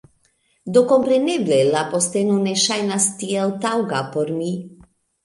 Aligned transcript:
Do 0.77 0.81
kompreneble, 0.91 1.59
la 1.75 1.83
posteno 1.91 2.37
ne 2.45 2.53
ŝajnas 2.63 3.05
tiel 3.21 3.55
taŭga 3.67 4.01
por 4.17 4.33
mi. 4.39 4.49